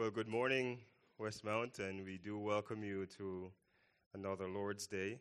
[0.00, 0.78] Well, good morning,
[1.20, 3.52] Westmount, and we do welcome you to
[4.14, 5.18] another Lord's Day.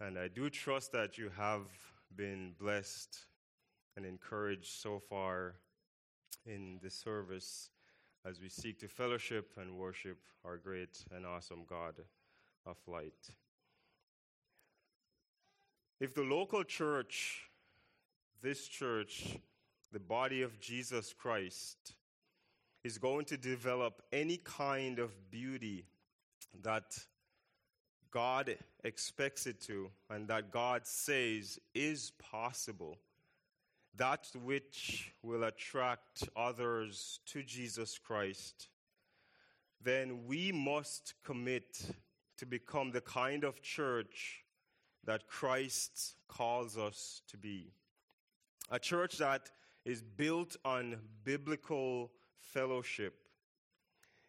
[0.00, 1.66] And I do trust that you have
[2.16, 3.26] been blessed
[3.94, 5.56] and encouraged so far
[6.46, 7.68] in the service
[8.24, 11.96] as we seek to fellowship and worship our great and awesome God
[12.64, 13.28] of light.
[16.00, 17.42] If the local church,
[18.40, 19.36] this church,
[19.92, 21.92] the body of Jesus Christ,
[22.84, 25.84] is going to develop any kind of beauty
[26.62, 26.98] that
[28.10, 32.98] God expects it to and that God says is possible,
[33.96, 38.68] that which will attract others to Jesus Christ,
[39.82, 41.80] then we must commit
[42.38, 44.44] to become the kind of church
[45.04, 47.72] that Christ calls us to be.
[48.70, 49.50] A church that
[49.84, 52.10] is built on biblical
[52.52, 53.14] fellowship.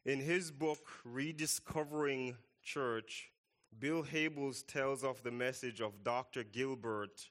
[0.05, 3.31] In his book, Rediscovering Church,
[3.77, 6.43] Bill Hybels tells of the message of Dr.
[6.43, 7.29] Gilbert,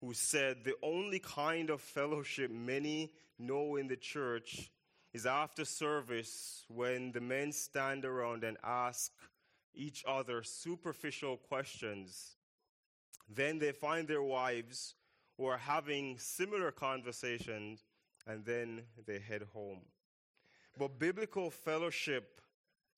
[0.00, 4.70] who said, The only kind of fellowship many know in the church
[5.12, 9.12] is after service when the men stand around and ask
[9.74, 12.36] each other superficial questions.
[13.28, 14.94] Then they find their wives
[15.36, 17.84] who are having similar conversations
[18.26, 19.80] and then they head home.
[20.78, 22.40] But biblical fellowship,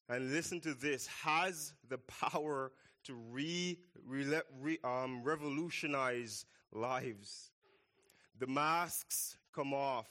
[0.08, 2.72] and listen to this, has the power
[3.04, 7.50] to re, re, um, revolutionize lives.
[8.38, 10.08] The masks come off,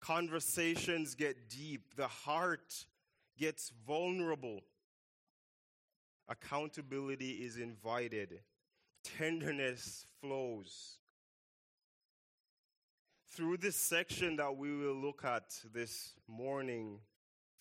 [0.00, 2.86] conversations get deep, the heart
[3.38, 4.60] gets vulnerable.
[6.28, 8.40] Accountability is invited,
[9.04, 10.98] tenderness flows
[13.36, 16.98] through this section that we will look at this morning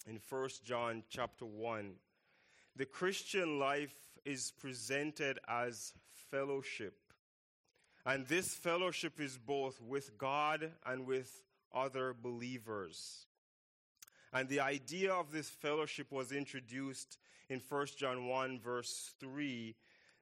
[0.08, 1.92] in First John chapter 1,
[2.78, 3.94] the Christian life
[4.24, 5.92] is presented as
[6.32, 6.94] fellowship.
[8.06, 11.44] And this fellowship is both with God and with
[11.74, 13.26] other believers.
[14.32, 17.18] And the idea of this fellowship was introduced
[17.50, 19.76] in 1 John 1, verse 3,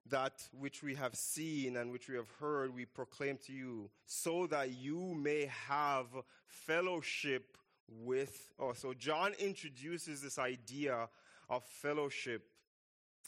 [0.10, 4.48] that which we have seen and which we have heard, we proclaim to you, so
[4.48, 6.08] that you may have
[6.46, 8.80] fellowship with us.
[8.80, 11.10] So, John introduces this idea
[11.50, 12.44] of fellowship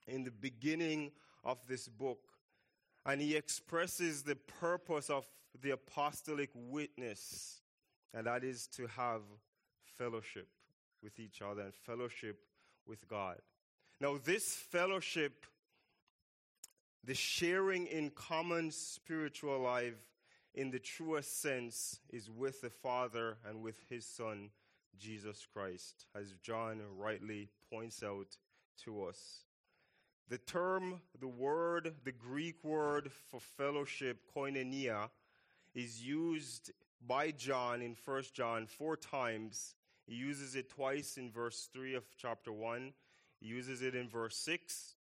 [0.08, 1.12] in the beginning
[1.44, 2.20] of this book.
[3.06, 5.26] And he expresses the purpose of
[5.62, 7.62] the apostolic witness,
[8.14, 9.22] and that is to have
[9.98, 10.48] fellowship
[11.04, 12.40] with each other and fellowship
[12.88, 13.38] with God.
[14.02, 15.46] Now, this fellowship
[17.06, 19.94] the sharing in common spiritual life
[20.56, 24.50] in the truest sense is with the Father and with his Son,
[24.98, 28.38] Jesus Christ, as John rightly points out
[28.86, 29.44] to us.
[30.30, 35.10] The term, the word, the Greek word for fellowship, koinonia,
[35.76, 36.72] is used
[37.06, 39.76] by John in 1 John four times.
[40.08, 42.94] He uses it twice in verse 3 of chapter 1,
[43.40, 44.96] he uses it in verse 6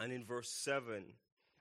[0.00, 1.04] and in verse 7.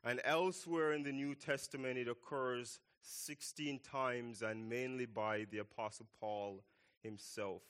[0.06, 6.06] And elsewhere in the New Testament, it occurs 16 times and mainly by the Apostle
[6.20, 6.64] Paul
[7.02, 7.64] himself.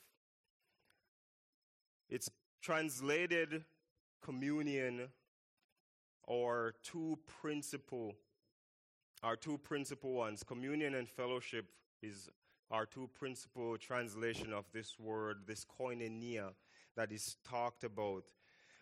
[2.10, 2.28] It's
[2.60, 3.64] translated
[4.22, 5.08] communion
[6.24, 8.14] or two principal
[9.22, 11.66] our two principal ones communion and fellowship
[12.02, 12.28] is
[12.70, 16.50] our two principal translation of this word this koinonia
[16.96, 18.24] that is talked about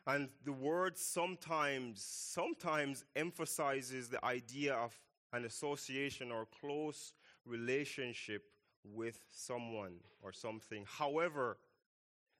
[0.06, 4.98] and the word sometimes, sometimes emphasizes the idea of
[5.32, 7.12] an association or close
[7.46, 8.42] relationship
[8.84, 10.84] with someone or something.
[10.86, 11.56] However,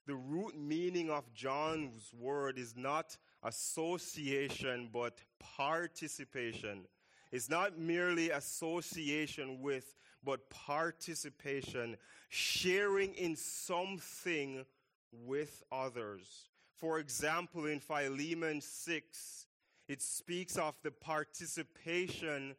[0.07, 6.87] the root meaning of John's word is not association, but participation.
[7.33, 11.97] It's not merely association with, but participation,
[12.29, 14.67] sharing in something
[15.11, 16.51] with others.
[16.85, 19.47] For example, in Philemon 6,
[19.89, 22.55] it speaks of the participation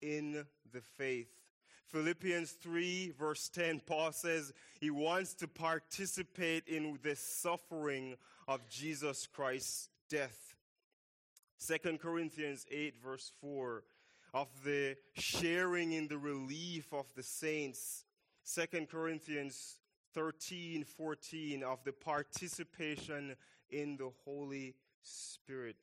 [0.00, 1.28] in the faith.
[1.84, 8.16] Philippians 3, verse 10, Paul says he wants to participate in the suffering
[8.48, 10.54] of Jesus Christ's death.
[11.66, 13.82] 2 Corinthians 8, verse 4,
[14.32, 18.04] of the sharing in the relief of the saints.
[18.54, 19.74] 2 Corinthians
[20.14, 23.36] 13, 14, of the participation
[23.70, 25.76] in the Holy Spirit.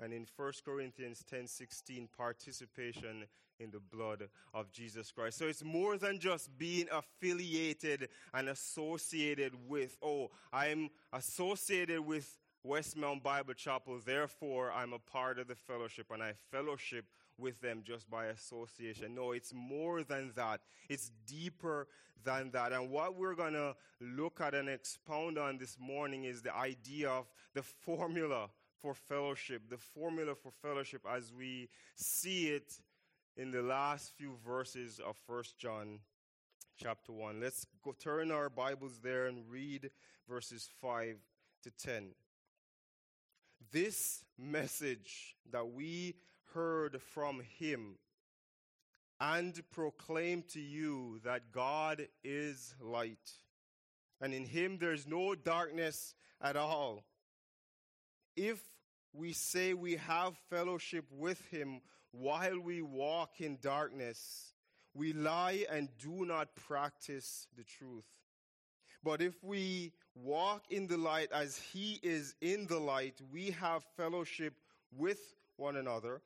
[0.00, 3.28] and in 1 Corinthians 10:16 participation
[3.60, 5.38] in the blood of Jesus Christ.
[5.38, 13.22] So it's more than just being affiliated and associated with, oh, I'm associated with Westmount
[13.22, 17.04] Bible Chapel, therefore I'm a part of the fellowship and I fellowship
[17.38, 19.14] with them just by association.
[19.14, 20.60] No, it's more than that.
[20.88, 21.88] It's deeper
[22.24, 22.72] than that.
[22.72, 27.10] And what we're going to look at and expound on this morning is the idea
[27.10, 28.48] of the formula
[28.80, 32.72] for fellowship, the formula for fellowship as we see it
[33.36, 36.00] in the last few verses of First John
[36.76, 37.40] chapter 1.
[37.40, 39.90] Let's go turn our Bibles there and read
[40.28, 41.16] verses 5
[41.62, 42.08] to 10.
[43.70, 46.16] This message that we
[46.54, 47.96] heard from him
[49.20, 53.30] and proclaim to you that God is light,
[54.20, 57.04] and in him there's no darkness at all.
[58.36, 58.60] If
[59.12, 64.52] we say we have fellowship with him while we walk in darkness,
[64.94, 68.04] we lie and do not practice the truth.
[69.04, 73.84] But if we walk in the light as he is in the light, we have
[73.96, 74.54] fellowship
[74.96, 76.20] with one another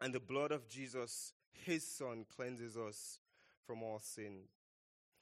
[0.00, 3.18] and the blood of Jesus, his son, cleanses us
[3.66, 4.40] from all sin.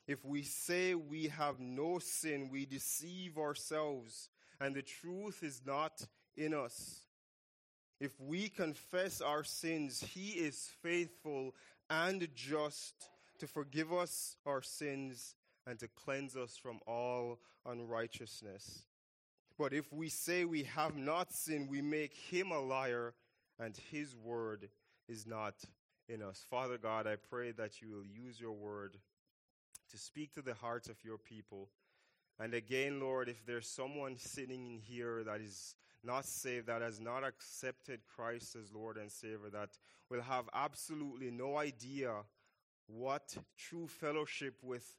[0.06, 4.28] If we say we have no sin, we deceive ourselves,
[4.60, 6.06] and the truth is not
[6.36, 7.00] in us.
[7.98, 11.54] If we confess our sins, he is faithful
[11.88, 15.34] and just to forgive us our sins
[15.66, 18.84] and to cleanse us from all unrighteousness.
[19.58, 23.14] But if we say we have not sinned, we make him a liar
[23.58, 24.68] and his word
[25.08, 25.54] is not
[26.08, 26.44] in us.
[26.50, 28.96] Father God, I pray that you will use your word
[29.90, 31.68] to speak to the hearts of your people.
[32.38, 35.74] And again, Lord, if there's someone sitting in here that is
[36.04, 39.70] not saved, that has not accepted Christ as Lord and Savior, that
[40.10, 42.12] will have absolutely no idea
[42.86, 44.94] what true fellowship with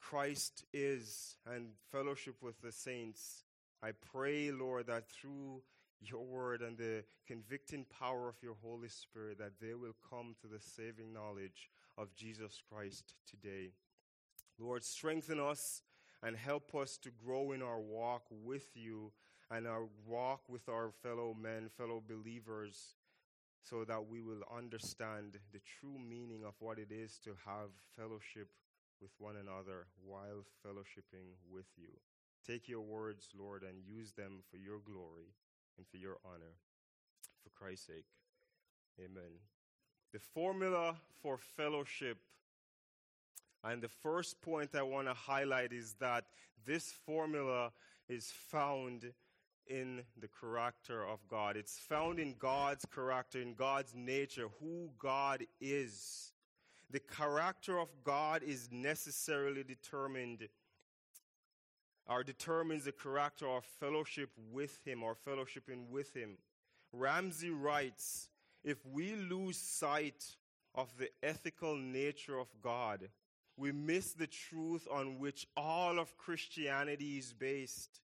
[0.00, 3.44] Christ is and fellowship with the saints,
[3.82, 5.62] I pray, Lord, that through
[6.08, 10.46] your word and the convicting power of your Holy Spirit that they will come to
[10.46, 13.72] the saving knowledge of Jesus Christ today.
[14.58, 15.82] Lord, strengthen us
[16.22, 19.12] and help us to grow in our walk with you
[19.50, 22.96] and our walk with our fellow men, fellow believers,
[23.62, 28.48] so that we will understand the true meaning of what it is to have fellowship
[29.00, 31.88] with one another while fellowshipping with you.
[32.46, 35.34] Take your words, Lord, and use them for your glory
[35.76, 36.54] and for your honor.
[37.42, 38.06] For Christ's sake.
[38.98, 39.40] Amen.
[40.12, 42.18] The formula for fellowship.
[43.62, 46.24] And the first point I want to highlight is that
[46.66, 47.72] this formula
[48.08, 49.12] is found
[49.66, 51.56] in the character of God.
[51.56, 56.32] It's found in God's character, in God's nature, who God is.
[56.90, 60.48] The character of God is necessarily determined
[62.08, 66.36] or determines the character of fellowship with Him or fellowshipping with Him.
[66.92, 68.28] Ramsey writes
[68.62, 70.24] if we lose sight
[70.74, 73.08] of the ethical nature of God,
[73.56, 78.00] we miss the truth on which all of Christianity is based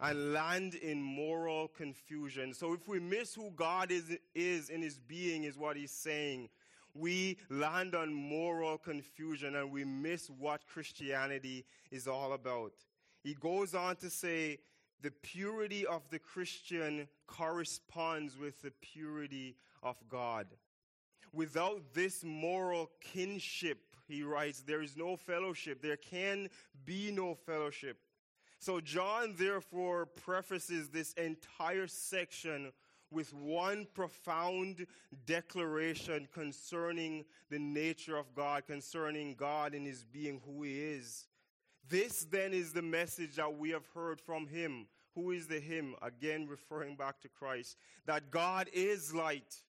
[0.00, 2.52] and land in moral confusion.
[2.52, 6.48] So if we miss who God is, is in his being, is what he's saying,
[6.92, 12.72] we land on moral confusion and we miss what Christianity is all about.
[13.24, 14.58] He goes on to say,
[15.02, 20.46] the purity of the Christian corresponds with the purity of God.
[21.32, 25.82] Without this moral kinship, he writes, there is no fellowship.
[25.82, 26.48] There can
[26.84, 27.98] be no fellowship.
[28.58, 32.72] So, John therefore prefaces this entire section
[33.10, 34.86] with one profound
[35.26, 41.26] declaration concerning the nature of God, concerning God and his being, who he is.
[41.88, 44.86] This then is the message that we have heard from him.
[45.14, 45.94] Who is the him?
[46.02, 47.76] Again, referring back to Christ.
[48.06, 49.62] That God is light,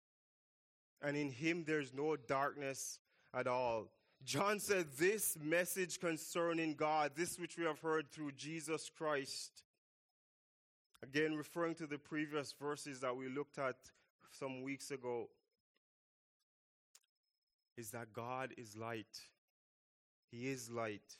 [1.01, 2.99] and in him there's no darkness
[3.33, 3.89] at all.
[4.23, 9.63] John said, This message concerning God, this which we have heard through Jesus Christ,
[11.03, 13.75] again, referring to the previous verses that we looked at
[14.31, 15.29] some weeks ago,
[17.77, 19.19] is that God is light.
[20.31, 21.17] He is light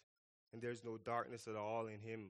[0.54, 2.30] and there's no darkness at all in him.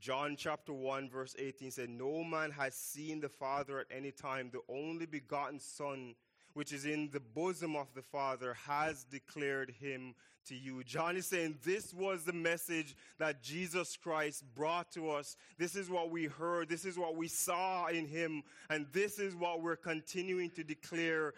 [0.00, 4.50] John chapter 1 verse 18 said, No man has seen the Father at any time.
[4.52, 6.14] The only begotten Son,
[6.52, 10.14] which is in the bosom of the Father, has declared him
[10.46, 10.84] to you.
[10.84, 15.36] John is saying this was the message that Jesus Christ brought to us.
[15.58, 16.68] This is what we heard.
[16.68, 18.42] This is what we saw in him.
[18.70, 21.34] And this is what we're continuing to declare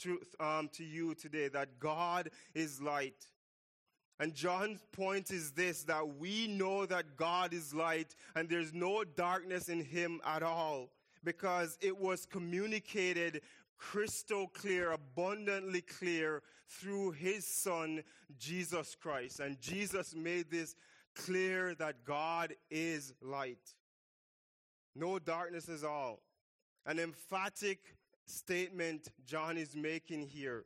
[0.00, 3.26] to, um, to you today that God is light.
[4.20, 9.04] And John's point is this that we know that God is light and there's no
[9.04, 10.90] darkness in him at all
[11.24, 13.40] because it was communicated
[13.76, 18.02] crystal clear, abundantly clear through his son,
[18.38, 19.40] Jesus Christ.
[19.40, 20.76] And Jesus made this
[21.14, 23.74] clear that God is light.
[24.94, 26.20] No darkness at all.
[26.86, 27.80] An emphatic
[28.26, 30.64] statement John is making here.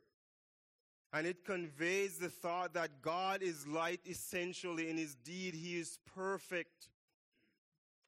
[1.11, 5.55] And it conveys the thought that God is light essentially in his deed.
[5.55, 6.89] He is perfect,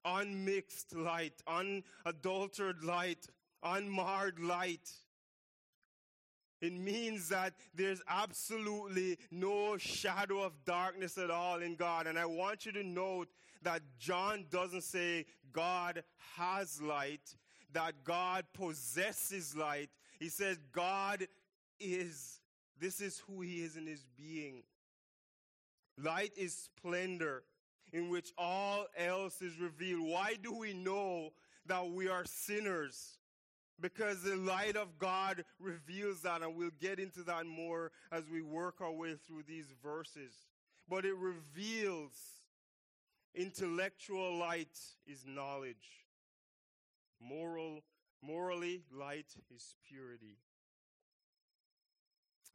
[0.06, 3.28] unmixed light, unadulterated light,
[3.64, 4.92] unmarred light.
[6.62, 12.06] It means that there's absolutely no shadow of darkness at all in God.
[12.06, 13.30] And I want you to note
[13.64, 16.04] that John doesn't say God
[16.38, 17.36] has light,
[17.74, 19.90] that God possesses light.
[20.20, 21.26] He says God
[21.80, 22.41] is.
[22.82, 24.64] This is who he is in his being.
[25.98, 27.44] Light is splendor
[27.94, 30.08] in which all else is revealed.
[30.08, 31.30] Why do we know
[31.68, 33.18] that we are sinners?
[33.82, 38.42] because the light of God reveals that, and we'll get into that more as we
[38.42, 40.32] work our way through these verses.
[40.88, 42.12] But it reveals
[43.34, 46.06] intellectual light is knowledge,
[47.20, 47.80] moral,
[48.22, 50.38] morally, light is purity.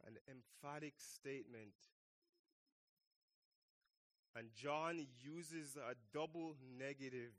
[0.07, 1.75] An emphatic statement.
[4.35, 7.33] And John uses a double negative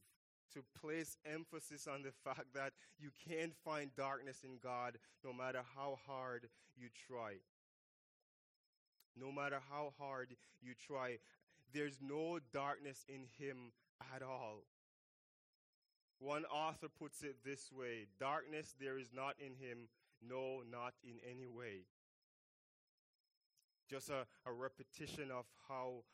[0.52, 5.60] to place emphasis on the fact that you can't find darkness in God no matter
[5.76, 7.34] how hard you try.
[9.16, 11.18] No matter how hard you try,
[11.72, 13.72] there's no darkness in Him
[14.14, 14.64] at all.
[16.20, 19.88] One author puts it this way Darkness there is not in Him,
[20.26, 21.84] no, not in any way.
[23.88, 26.04] Just a, a repetition of how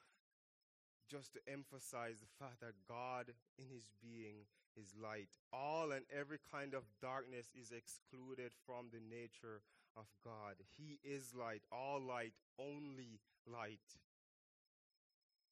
[1.11, 3.27] just to emphasize the fact that God
[3.59, 5.29] in his being is light.
[5.53, 9.61] All and every kind of darkness is excluded from the nature
[9.97, 10.55] of God.
[10.77, 13.79] He is light, all light, only light.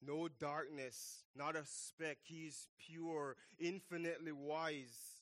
[0.05, 2.17] No darkness, not a speck.
[2.23, 5.21] He is pure, infinitely wise.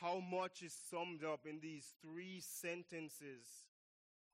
[0.00, 3.69] How much is summed up in these three sentences?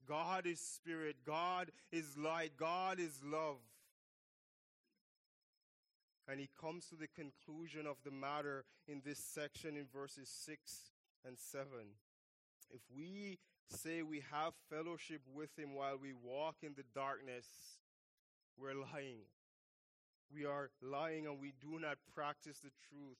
[0.06, 3.58] God is spirit, God is light, God is love.
[6.28, 10.58] And he comes to the conclusion of the matter in this section in verses 6
[11.24, 11.66] and 7.
[12.70, 13.38] If we
[13.70, 17.46] say we have fellowship with him while we walk in the darkness,
[18.58, 19.22] we're lying.
[20.34, 23.18] We are lying and we do not practice the truth.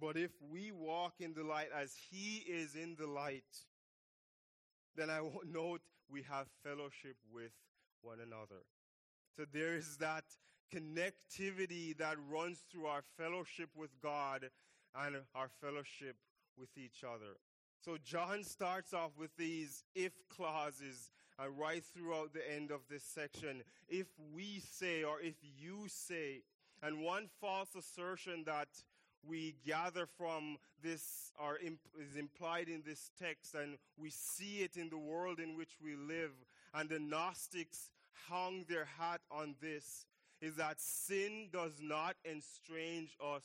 [0.00, 3.44] But if we walk in the light as he is in the light,
[4.96, 5.20] then I
[5.52, 5.80] note
[6.10, 7.52] we have fellowship with
[8.02, 8.62] one another.
[9.36, 10.24] So there is that
[10.74, 14.50] connectivity that runs through our fellowship with God
[14.94, 16.16] and our fellowship
[16.58, 17.36] with each other.
[17.84, 23.02] So John starts off with these if clauses uh, right throughout the end of this
[23.02, 23.62] section.
[23.88, 26.42] If we say, or if you say,
[26.82, 28.68] and one false assertion that
[29.26, 34.76] we gather from this or imp- is implied in this text, and we see it
[34.76, 36.32] in the world in which we live,
[36.74, 37.90] and the Gnostics
[38.28, 40.06] hung their hat on this
[40.40, 43.44] is that sin does not estrange us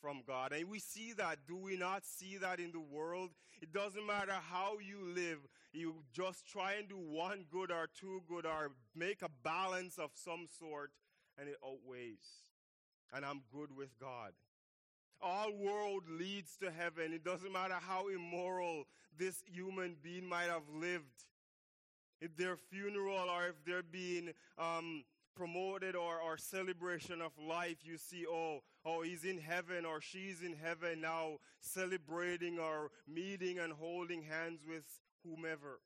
[0.00, 0.52] from God.
[0.52, 1.40] And we see that.
[1.46, 3.30] Do we not see that in the world?
[3.60, 5.38] It doesn't matter how you live.
[5.72, 10.10] You just try and do one good or two good or make a balance of
[10.14, 10.90] some sort
[11.38, 12.24] and it outweighs.
[13.12, 14.32] And I'm good with God.
[15.22, 17.12] All world leads to heaven.
[17.12, 18.84] It doesn't matter how immoral
[19.18, 21.26] this human being might have lived.
[22.20, 27.96] If their funeral or if they're being um, promoted or, or celebration of life, you
[27.96, 33.72] see, oh, oh, he's in heaven or she's in heaven now celebrating or meeting and
[33.72, 34.84] holding hands with
[35.24, 35.80] whomever.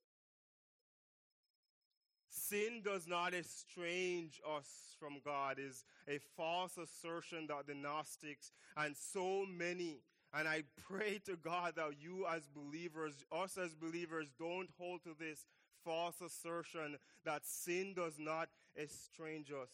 [2.35, 8.97] Sin does not estrange us from God is a false assertion that the Gnostics and
[8.97, 10.01] so many
[10.37, 15.15] and I pray to God that you as believers, us as believers, don't hold to
[15.17, 15.47] this
[15.85, 19.71] false assertion that sin does not estrange us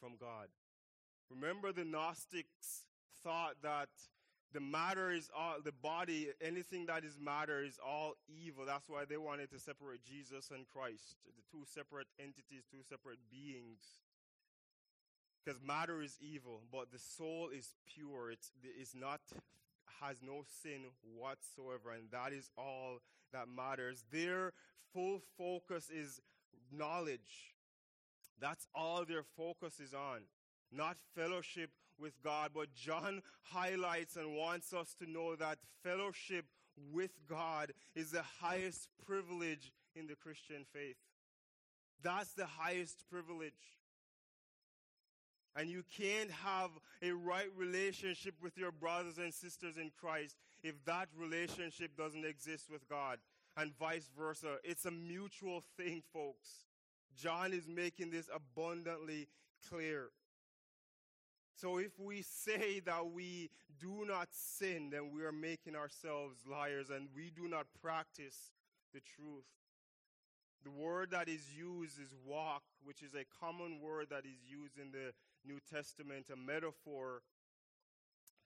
[0.00, 0.48] from God.
[1.30, 2.86] Remember, the Gnostics
[3.22, 3.90] thought that
[4.54, 8.64] the matter is all the body anything that is matter is all evil.
[8.64, 13.18] That's why they wanted to separate jesus and christ the two separate entities two separate
[13.30, 13.82] beings.
[15.44, 18.30] Because matter is evil but the soul is pure.
[18.30, 19.20] It's, not
[20.00, 20.84] has no sin
[21.18, 23.00] whatsoever and that is all
[23.32, 24.04] that matters.
[24.12, 24.52] Their
[24.92, 26.20] full focus is
[26.72, 27.54] knowledge.
[28.40, 30.20] That's all their focus is on.
[30.72, 32.50] Not fellowship with God.
[32.54, 36.46] But John highlights and wants us to know that fellowship
[36.92, 40.96] with God is the highest privilege in the Christian faith.
[42.02, 43.52] That's the highest privilege.
[45.56, 46.70] And you can't have
[47.00, 52.70] a right relationship with your brothers and sisters in Christ if that relationship doesn't exist
[52.70, 53.18] with God,
[53.56, 54.56] and vice versa.
[54.64, 56.64] It's a mutual thing, folks.
[57.16, 59.28] John is making this abundantly
[59.70, 60.08] clear.
[61.54, 66.90] So if we say that we do not sin, then we are making ourselves liars
[66.90, 68.52] and we do not practice
[68.92, 69.44] the truth.
[70.64, 74.78] The word that is used is walk, which is a common word that is used
[74.78, 75.12] in the
[75.46, 77.22] New Testament, a metaphor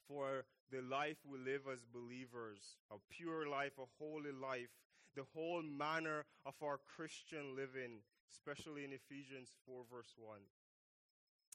[0.08, 4.68] for the life we live as believers, a pure life, a holy life,
[5.14, 10.38] the whole manner of our Christian living, especially in Ephesians 4, verse 1.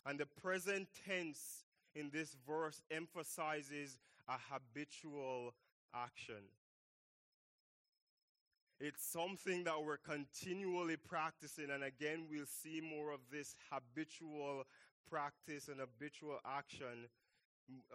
[0.05, 1.63] And the present tense
[1.95, 5.53] in this verse emphasizes a habitual
[5.93, 6.43] action.
[8.79, 14.65] It's something that we're continually practicing, and again, we'll see more of this habitual
[15.09, 17.07] practice and habitual action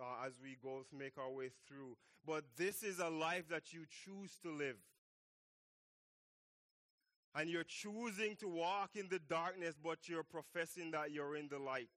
[0.01, 1.97] uh, as we go make our way through.
[2.27, 4.77] But this is a life that you choose to live
[7.39, 11.59] and you're choosing to walk in the darkness, but you're professing that you're in the
[11.59, 11.89] light.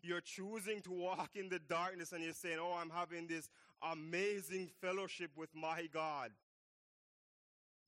[0.00, 3.48] You're choosing to walk in the darkness and you're saying, Oh, I'm having this
[3.82, 6.30] amazing fellowship with my God.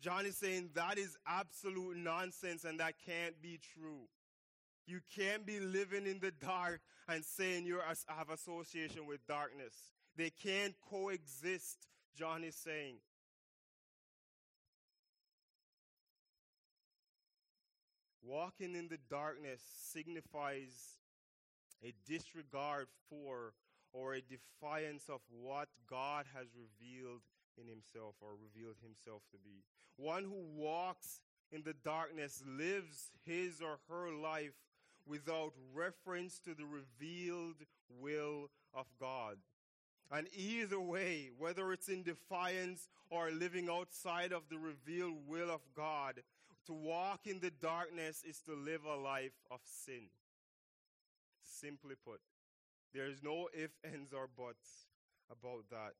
[0.00, 4.08] John is saying that is absolute nonsense and that can't be true.
[4.86, 7.78] You can't be living in the dark and saying you
[8.08, 9.74] have association with darkness.
[10.16, 11.86] They can't coexist,
[12.16, 12.96] John is saying.
[18.28, 20.98] Walking in the darkness signifies
[21.82, 23.54] a disregard for
[23.94, 27.22] or a defiance of what God has revealed
[27.56, 29.64] in himself or revealed himself to be.
[29.96, 34.52] One who walks in the darkness lives his or her life
[35.06, 37.64] without reference to the revealed
[37.98, 39.38] will of God.
[40.10, 45.62] And either way, whether it's in defiance or living outside of the revealed will of
[45.74, 46.20] God,
[46.68, 50.12] to walk in the darkness is to live a life of sin.
[51.42, 52.20] Simply put,
[52.92, 54.86] there is no if, ands, or buts
[55.30, 55.94] about that.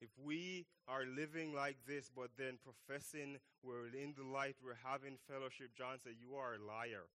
[0.00, 5.18] If we are living like this, but then professing we're in the light, we're having
[5.28, 7.10] fellowship, John said, You are a liar.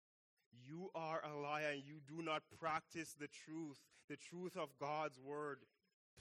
[0.66, 3.78] You are a liar and you do not practice the truth,
[4.10, 5.60] the truth of God's word.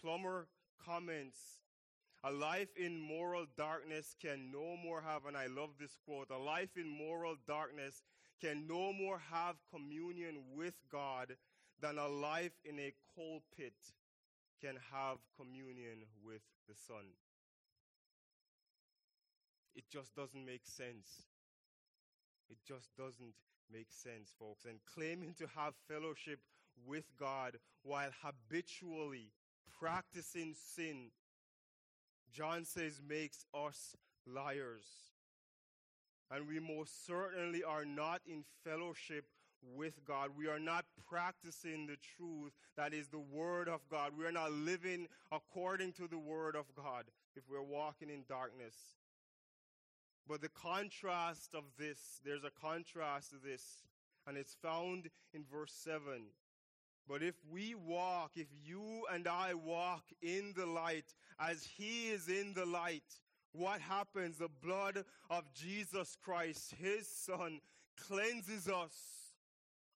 [0.00, 0.48] Plummer
[0.84, 1.59] comments
[2.22, 6.38] a life in moral darkness can no more have, and I love this quote, a
[6.38, 8.02] life in moral darkness
[8.40, 11.36] can no more have communion with God
[11.80, 13.74] than a life in a coal pit
[14.60, 17.04] can have communion with the sun.
[19.74, 21.26] It just doesn't make sense.
[22.50, 23.34] It just doesn't
[23.72, 24.64] make sense, folks.
[24.64, 26.40] And claiming to have fellowship
[26.86, 29.32] with God while habitually
[29.78, 31.10] practicing sin
[32.32, 34.86] John says makes us liars.
[36.30, 39.24] And we most certainly are not in fellowship
[39.76, 40.30] with God.
[40.36, 44.12] We are not practicing the truth that is the Word of God.
[44.16, 47.04] We are not living according to the Word of God
[47.36, 48.76] if we're walking in darkness.
[50.28, 53.62] But the contrast of this, there's a contrast to this,
[54.26, 56.02] and it's found in verse 7.
[57.08, 62.28] But if we walk, if you and I walk in the light as he is
[62.28, 63.02] in the light,
[63.52, 64.38] what happens?
[64.38, 67.60] The blood of Jesus Christ, his son,
[67.96, 69.19] cleanses us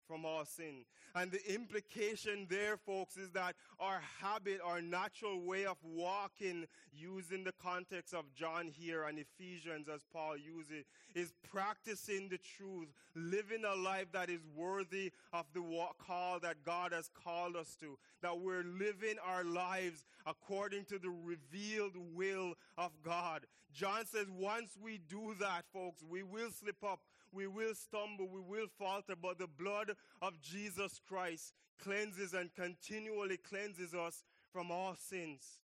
[0.07, 0.85] from our sin.
[1.15, 7.43] And the implication there, folks, is that our habit, our natural way of walking, using
[7.43, 13.63] the context of John here and Ephesians as Paul uses, is practicing the truth, living
[13.65, 15.61] a life that is worthy of the
[16.05, 17.97] call that God has called us to.
[18.21, 23.45] That we're living our lives according to the revealed will of God.
[23.73, 26.99] John says once we do that, folks, we will slip up
[27.33, 29.91] we will stumble, we will falter, but the blood
[30.21, 35.59] of Jesus Christ cleanses and continually cleanses us from all sins.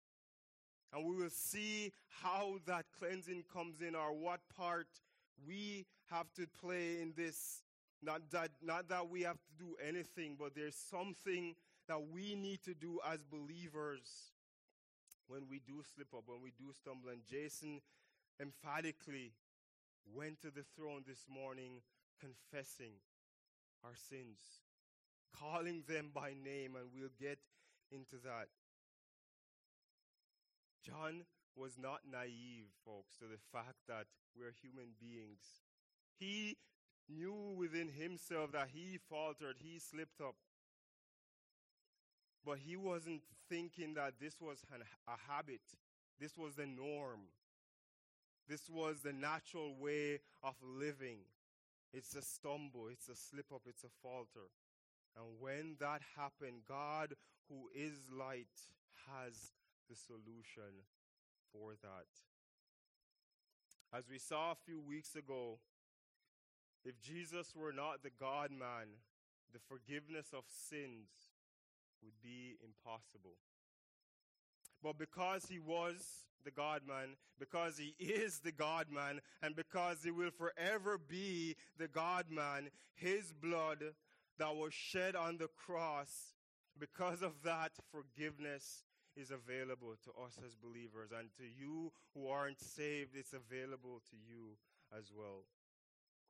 [0.92, 4.86] And we will see how that cleansing comes in or what part
[5.46, 7.62] we have to play in this.
[8.02, 11.54] Not that, not that we have to do anything, but there's something
[11.88, 14.32] that we need to do as believers
[15.26, 17.08] when we do slip up, when we do stumble.
[17.10, 17.80] And Jason
[18.40, 19.32] emphatically
[20.12, 21.80] went to the throne this morning
[22.20, 22.94] confessing
[23.84, 24.64] our sins,
[25.38, 27.38] calling them by name, and we'll get
[27.90, 28.48] into that.
[30.84, 31.24] John
[31.56, 35.62] was not naive, folks, to the fact that we're human beings.
[36.18, 36.56] He
[37.08, 40.34] knew within himself that he faltered, he slipped up.
[42.44, 44.58] But he wasn't thinking that this was
[45.08, 45.62] a habit,
[46.20, 47.28] this was the norm.
[48.48, 51.20] This was the natural way of living.
[51.92, 54.50] It's a stumble, it's a slip up, it's a falter.
[55.16, 57.14] And when that happened, God,
[57.48, 58.48] who is light,
[59.08, 59.52] has
[59.88, 60.84] the solution
[61.52, 62.10] for that.
[63.96, 65.58] As we saw a few weeks ago,
[66.84, 69.00] if Jesus were not the God man,
[69.52, 71.08] the forgiveness of sins
[72.02, 73.38] would be impossible.
[74.84, 75.96] But because he was
[76.44, 81.56] the God man, because he is the God man, and because he will forever be
[81.78, 83.82] the God man, his blood
[84.38, 86.34] that was shed on the cross,
[86.78, 88.84] because of that, forgiveness
[89.16, 91.10] is available to us as believers.
[91.18, 94.58] And to you who aren't saved, it's available to you
[94.96, 95.44] as well.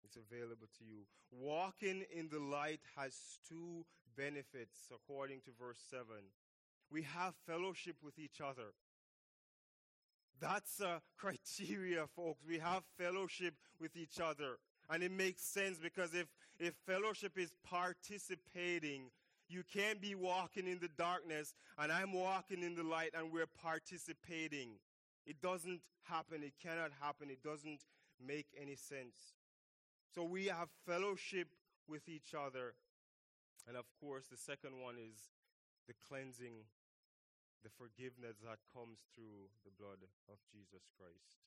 [0.05, 1.07] It's available to you.
[1.33, 3.15] Walking in the light has
[3.49, 3.85] two
[4.17, 6.05] benefits, according to verse 7.
[6.95, 8.73] We have fellowship with each other.
[10.41, 12.45] That's a criteria, folks.
[12.47, 14.59] We have fellowship with each other.
[14.89, 16.29] And it makes sense because if,
[16.61, 19.11] if fellowship is participating,
[19.49, 23.51] you can't be walking in the darkness and I'm walking in the light and we're
[23.61, 24.69] participating.
[25.27, 26.45] It doesn't happen.
[26.45, 27.29] It cannot happen.
[27.29, 27.81] It doesn't
[28.25, 29.35] make any sense.
[30.15, 31.49] So we have fellowship
[31.89, 32.75] with each other.
[33.67, 35.17] And of course, the second one is
[35.89, 36.55] the cleansing,
[37.65, 41.41] the forgiveness that comes through the blood of Jesus Christ.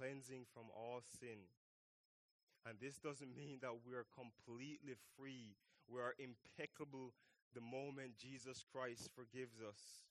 [0.00, 1.44] Cleansing from all sin.
[2.64, 5.60] And this doesn't mean that we're completely free.
[5.86, 7.12] We are impeccable
[7.52, 10.08] the moment Jesus Christ forgives us.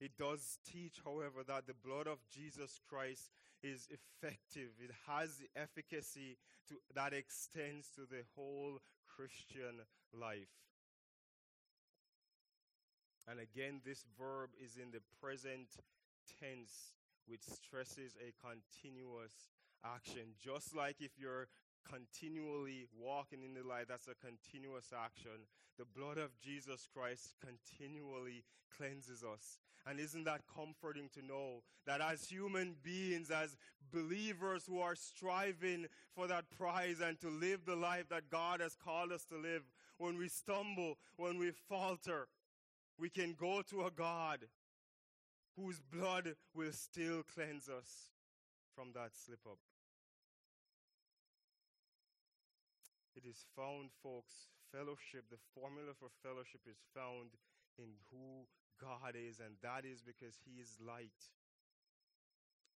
[0.00, 3.30] It does teach, however, that the blood of Jesus Christ
[3.62, 4.70] is effective.
[4.82, 6.36] It has the efficacy
[6.68, 10.50] to, that extends to the whole Christian life.
[13.28, 15.68] And again, this verb is in the present
[16.40, 16.94] tense,
[17.26, 19.32] which stresses a continuous
[19.84, 20.34] action.
[20.42, 21.48] Just like if you're
[21.88, 25.46] continually walking in the light, that's a continuous action.
[25.78, 28.44] The blood of Jesus Christ continually
[28.76, 29.58] cleanses us.
[29.86, 33.56] And isn't that comforting to know that as human beings, as
[33.92, 38.76] believers who are striving for that prize and to live the life that God has
[38.76, 39.62] called us to live,
[39.98, 42.28] when we stumble, when we falter,
[42.98, 44.40] we can go to a God
[45.56, 48.12] whose blood will still cleanse us
[48.74, 49.58] from that slip up.
[53.14, 57.36] It is found, folks, fellowship, the formula for fellowship is found
[57.78, 58.48] in who
[58.80, 61.28] God is, and that is because He is light.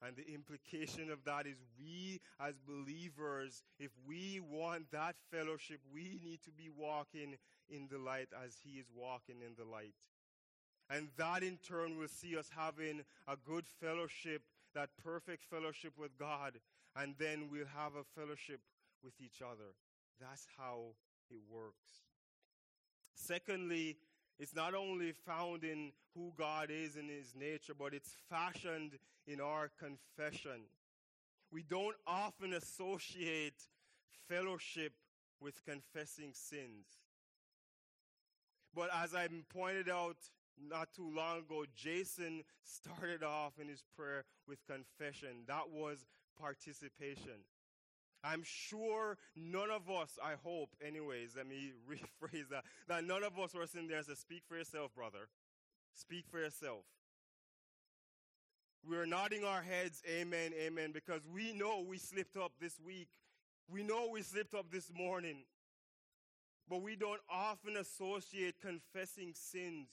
[0.02, 6.20] And the implication of that is we as believers, if we want that fellowship, we
[6.24, 7.36] need to be walking
[7.70, 9.96] in the light as He is walking in the light.
[10.90, 14.44] And that in turn will see us having a good fellowship,
[14.76, 16.60] that perfect fellowship with God.
[16.96, 18.60] And then we'll have a fellowship
[19.04, 19.74] with each other.
[20.20, 20.94] That's how
[21.30, 22.04] it works.
[23.16, 23.98] Secondly,
[24.40, 29.40] it's not only found in who God is in his nature, but it's fashioned in
[29.40, 30.62] our confession.
[31.52, 33.62] We don't often associate
[34.28, 34.94] fellowship
[35.40, 36.86] with confessing sins.
[38.74, 40.18] But as I pointed out
[40.70, 45.44] not too long ago, Jason started off in his prayer with confession.
[45.48, 46.06] That was
[46.40, 47.46] participation.
[48.26, 53.38] I'm sure none of us, I hope, anyways, let me rephrase that, that none of
[53.38, 55.30] us were sitting there and said, Speak for yourself, brother.
[55.94, 56.84] Speak for yourself.
[58.88, 63.10] We're nodding our heads, amen, amen, because we know we slipped up this week.
[63.68, 65.44] We know we slipped up this morning.
[66.70, 69.88] But we don't often associate confessing sins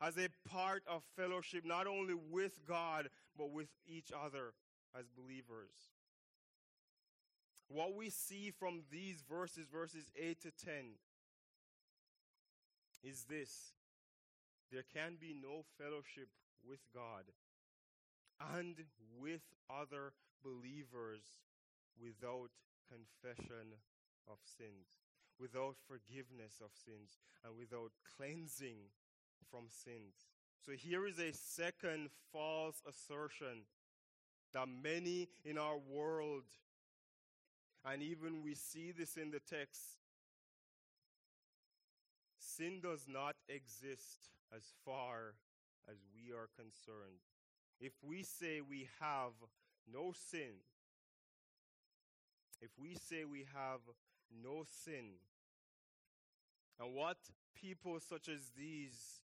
[0.00, 4.54] as a part of fellowship, not only with God, but with each other
[4.98, 5.97] as believers.
[7.68, 10.74] What we see from these verses, verses 8 to 10,
[13.02, 13.72] is this
[14.72, 16.28] there can be no fellowship
[16.66, 17.24] with God
[18.56, 18.76] and
[19.20, 21.22] with other believers
[22.00, 22.50] without
[22.88, 23.76] confession
[24.30, 25.00] of sins,
[25.40, 28.76] without forgiveness of sins, and without cleansing
[29.50, 30.28] from sins.
[30.64, 33.64] So here is a second false assertion
[34.52, 36.44] that many in our world,
[37.84, 39.80] and even we see this in the text,
[42.38, 45.34] sin does not exist as far
[45.90, 47.20] as we are concerned.
[47.80, 49.32] If we say we have
[49.90, 50.62] no sin,
[52.60, 53.80] if we say we have
[54.42, 55.14] no sin,
[56.80, 57.18] and what
[57.54, 59.20] people such as these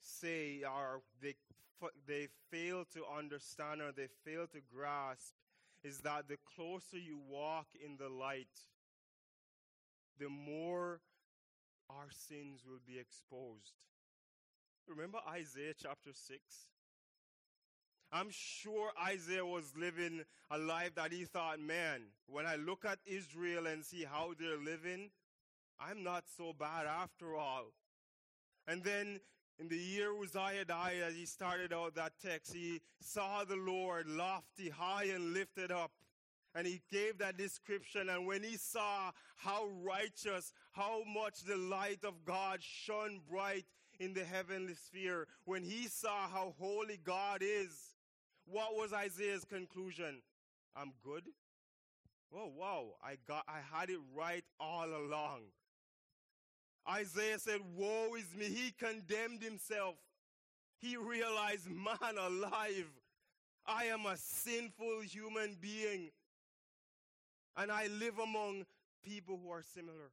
[0.00, 1.34] say are they
[2.06, 5.34] they fail to understand or they fail to grasp
[5.86, 8.48] is that the closer you walk in the light,
[10.18, 11.00] the more
[11.88, 13.72] our sins will be exposed.
[14.88, 16.40] Remember Isaiah chapter 6?
[18.12, 22.98] I'm sure Isaiah was living a life that he thought, man, when I look at
[23.06, 25.10] Israel and see how they're living,
[25.78, 27.66] I'm not so bad after all.
[28.66, 29.20] And then
[29.58, 34.06] in the year Uzziah died, as he started out that text, he saw the Lord
[34.06, 35.90] lofty, high, and lifted up.
[36.54, 38.08] And he gave that description.
[38.08, 43.64] And when he saw how righteous, how much the light of God shone bright
[43.98, 47.94] in the heavenly sphere, when he saw how holy God is,
[48.46, 50.22] what was Isaiah's conclusion?
[50.74, 51.24] I'm good.
[52.34, 55.42] Oh wow, I got I had it right all along.
[56.88, 58.46] Isaiah said, Woe is me.
[58.46, 59.94] He condemned himself.
[60.78, 62.86] He realized, Man alive,
[63.66, 66.10] I am a sinful human being.
[67.56, 68.66] And I live among
[69.02, 70.10] people who are similar.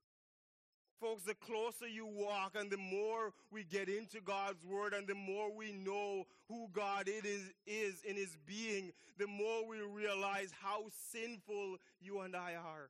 [1.01, 5.15] Folks, the closer you walk and the more we get into God's word and the
[5.15, 10.51] more we know who God it is, is in his being, the more we realize
[10.61, 12.89] how sinful you and I are.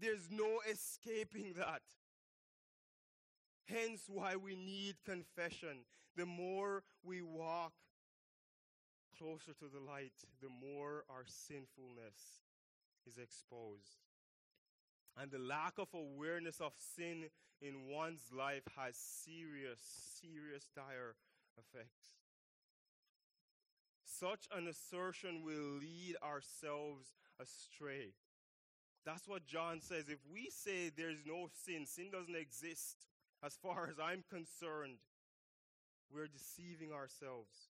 [0.00, 1.82] There's no escaping that.
[3.66, 5.84] Hence why we need confession.
[6.16, 7.72] The more we walk
[9.18, 12.42] closer to the light, the more our sinfulness
[13.06, 13.98] is exposed.
[15.16, 17.26] And the lack of awareness of sin
[17.60, 19.80] in one's life has serious,
[20.20, 21.14] serious, dire
[21.56, 22.18] effects.
[24.04, 28.14] Such an assertion will lead ourselves astray.
[29.04, 30.04] That's what John says.
[30.08, 32.96] If we say there's no sin, sin doesn't exist,
[33.44, 34.96] as far as I'm concerned,
[36.12, 37.68] we're deceiving ourselves.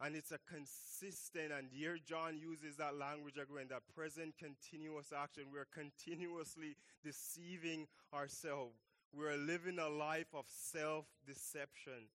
[0.00, 5.44] And it's a consistent, and here John uses that language again, that present continuous action.
[5.50, 8.76] We're continuously deceiving ourselves.
[9.14, 12.10] We're living a life of self deception.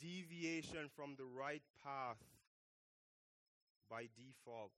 [0.00, 2.18] Deviation from the right path
[3.92, 4.72] by default.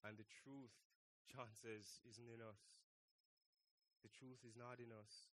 [0.00, 0.72] And the truth,
[1.28, 2.56] John says, isn't in us.
[4.02, 5.28] The truth is not in us.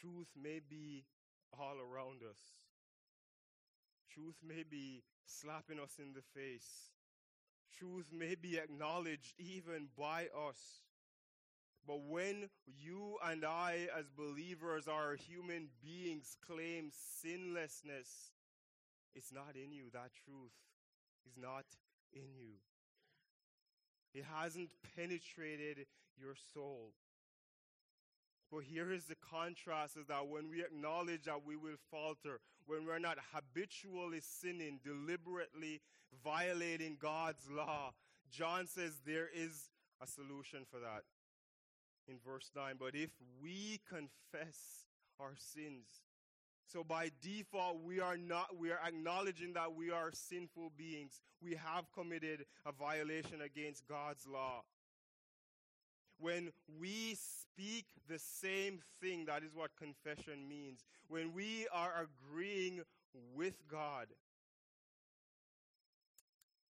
[0.00, 1.04] Truth may be
[1.56, 2.42] all around us.
[4.12, 6.90] Truth may be slapping us in the face.
[7.78, 10.82] Truth may be acknowledged even by us.
[11.86, 16.90] But when you and I, as believers, our human beings, claim
[17.22, 18.32] sinlessness,
[19.14, 19.84] it's not in you.
[19.92, 20.52] That truth
[21.26, 21.64] is not
[22.12, 22.54] in you.
[24.14, 25.86] It hasn't penetrated
[26.18, 26.92] your soul.
[28.50, 32.84] But here is the contrast is that when we acknowledge that we will falter, when
[32.84, 35.80] we're not habitually sinning, deliberately
[36.24, 37.92] violating God's law,
[38.30, 39.70] John says there is
[40.02, 41.02] a solution for that
[42.08, 42.74] in verse 9.
[42.78, 44.86] But if we confess
[45.20, 45.86] our sins,
[46.72, 51.20] so by default, we are not, we are acknowledging that we are sinful beings.
[51.42, 54.62] We have committed a violation against God's law.
[56.20, 60.84] When we speak the same thing, that is what confession means.
[61.08, 62.82] When we are agreeing
[63.34, 64.06] with God.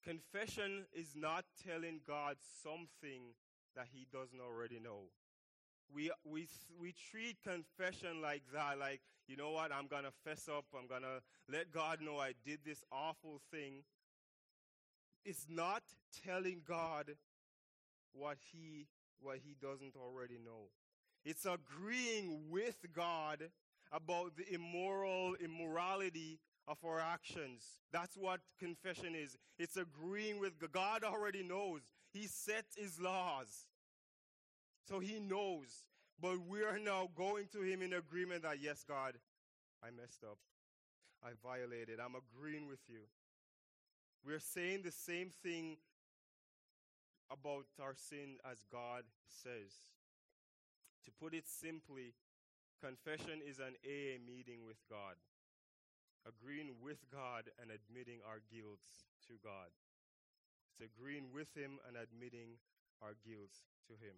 [0.03, 3.35] Confession is not telling God something
[3.77, 5.11] that he doesn't already know
[5.95, 6.47] we, we,
[6.81, 10.87] we treat confession like that, like, you know what, I'm going to fess up, I'm
[10.87, 13.85] going to let God know I did this awful thing.
[15.25, 15.83] It's not
[16.25, 17.13] telling God
[18.13, 18.87] what he,
[19.21, 20.71] what he doesn't already know.
[21.25, 23.51] It's agreeing with God
[23.93, 27.63] about the immoral immorality of our actions.
[27.93, 29.37] That's what confession is.
[29.59, 31.81] It's agreeing with God already knows.
[32.13, 33.67] He set his laws.
[34.89, 35.85] So he knows.
[36.21, 39.15] But we are now going to him in agreement that yes, God,
[39.83, 40.39] I messed up.
[41.23, 41.99] I violated.
[42.01, 43.01] I'm agreeing with you.
[44.25, 45.77] We're saying the same thing
[47.31, 49.73] about our sin as God says.
[51.05, 52.13] To put it simply,
[52.85, 55.17] confession is an AA meeting with God,
[56.29, 58.85] agreeing with God and admitting our guilt
[59.29, 59.73] to God.
[60.73, 62.61] It's agreeing with Him and admitting
[63.01, 63.57] our guilt
[63.89, 64.17] to Him.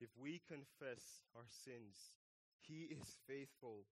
[0.00, 2.14] If we confess our sins,
[2.62, 3.86] He is faithful.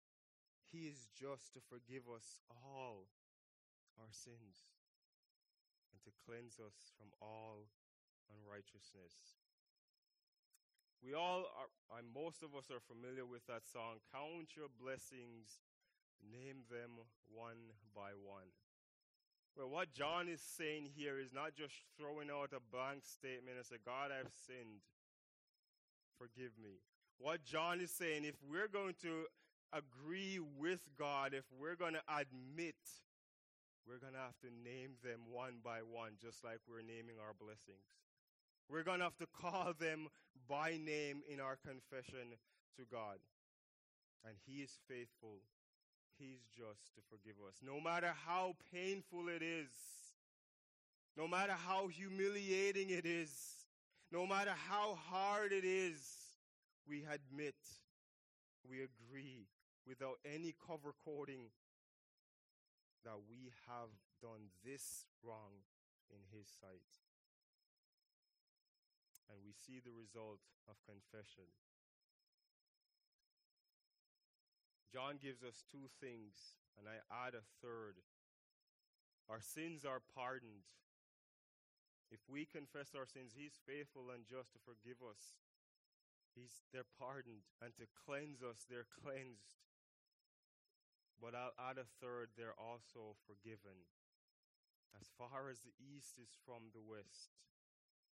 [0.71, 3.07] He is just to forgive us all
[3.99, 4.67] our sins
[5.91, 7.67] and to cleanse us from all
[8.27, 9.39] unrighteousness.
[11.03, 15.61] We all are, most of us are familiar with that song, Count Your Blessings,
[16.19, 18.49] Name Them One by One.
[19.55, 23.65] Well, what John is saying here is not just throwing out a blank statement and
[23.65, 24.85] say, God, I've sinned.
[26.17, 26.81] Forgive me.
[27.19, 29.25] What John is saying, if we're going to
[29.73, 32.75] agree with God, if we're going to admit,
[33.87, 37.33] we're going to have to name them one by one, just like we're naming our
[37.39, 37.87] blessings.
[38.69, 40.07] We're going to have to call them
[40.47, 42.35] by name in our confession
[42.77, 43.17] to God.
[44.25, 45.41] And He is faithful.
[46.19, 47.55] He's just to forgive us.
[47.63, 49.69] No matter how painful it is,
[51.15, 53.56] no matter how humiliating it is,
[54.11, 56.01] no matter how hard it is,
[56.87, 57.55] we admit,
[58.69, 59.47] we agree
[59.87, 61.51] without any cover coding
[63.03, 63.89] that we have
[64.21, 65.63] done this wrong
[66.09, 66.81] in His sight
[69.29, 71.47] and we see the result of confession.
[74.91, 77.99] John gives us two things, and I add a third.
[79.27, 80.63] Our sins are pardoned.
[82.11, 85.35] If we confess our sins, He's faithful and just to forgive us.
[86.37, 89.57] He's, they're pardoned, and to cleanse us, they're cleansed.
[91.17, 93.89] But I'll add a third, they're also forgiven.
[94.93, 97.33] As far as the east is from the west,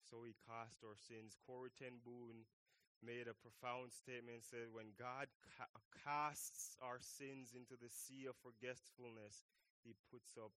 [0.03, 1.39] so he cast our sins.
[1.47, 2.47] Corrie ten Boom
[3.03, 5.71] made a profound statement said when God ca-
[6.03, 9.47] casts our sins into the sea of forgetfulness,
[9.87, 10.51] he puts up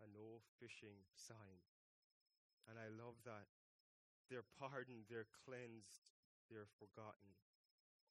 [0.00, 1.60] an no fishing sign.
[2.68, 3.48] And I love that.
[4.30, 6.08] They're pardoned, they're cleansed,
[6.48, 7.36] they're forgotten.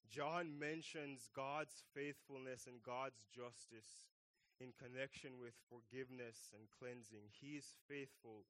[0.06, 4.12] John mentions God's faithfulness and God's justice
[4.60, 7.32] in connection with forgiveness and cleansing.
[7.32, 8.46] He is faithful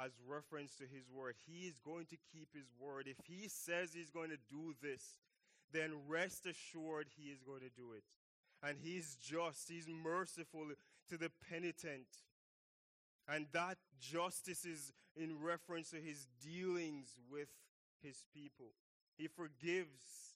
[0.00, 1.34] has reference to his word.
[1.46, 3.06] He is going to keep his word.
[3.06, 5.18] If he says he's going to do this,
[5.72, 8.04] then rest assured he is going to do it.
[8.62, 10.66] And he's just, he's merciful
[11.08, 12.06] to the penitent.
[13.30, 17.48] And that justice is in reference to his dealings with
[18.02, 18.72] his people.
[19.16, 20.34] He forgives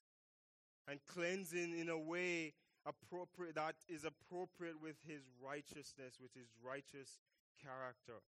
[0.87, 2.53] and cleansing in a way
[2.87, 7.19] appropriate that is appropriate with his righteousness, with his righteous
[7.61, 8.21] character.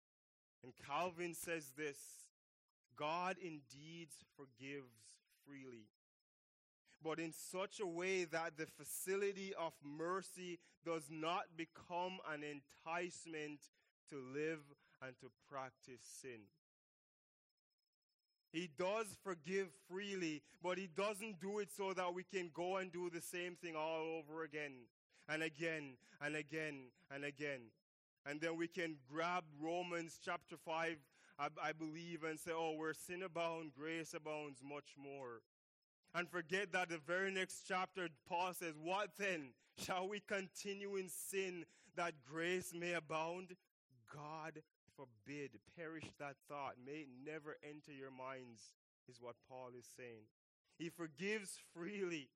[0.62, 1.98] And Calvin says this
[2.96, 5.88] God indeed forgives freely,
[7.02, 13.60] but in such a way that the facility of mercy does not become an enticement
[14.10, 14.60] to live
[15.02, 16.40] and to practice sin.
[18.52, 22.92] He does forgive freely, but he doesn't do it so that we can go and
[22.92, 24.72] do the same thing all over again
[25.28, 27.60] and again and again and again.
[28.26, 30.96] And then we can grab Romans chapter 5,
[31.38, 35.40] I, I believe, and say, oh, where sin abounds, grace abounds much more.
[36.14, 39.48] And forget that the very next chapter, Paul says, What then?
[39.76, 41.64] Shall we continue in sin
[41.96, 43.56] that grace may abound?
[44.14, 44.62] God
[44.94, 45.50] forbid.
[45.76, 46.74] Perish that thought.
[46.78, 48.62] May it never enter your minds,
[49.10, 50.30] is what Paul is saying.
[50.78, 52.30] He forgives freely,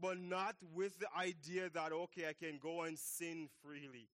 [0.00, 4.10] but not with the idea that, okay, I can go and sin freely.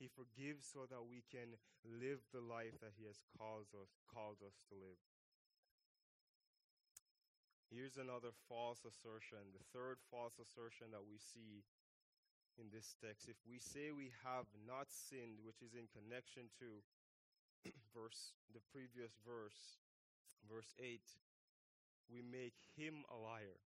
[0.00, 1.54] He forgives so that we can
[1.86, 4.98] live the life that He has called us, called us to live.
[7.70, 11.64] Here's another false assertion, the third false assertion that we see
[12.60, 13.28] in this text.
[13.28, 16.82] If we say we have not sinned, which is in connection to
[17.96, 19.80] verse the previous verse,
[20.48, 21.00] verse 8,
[22.10, 23.60] we make him a liar,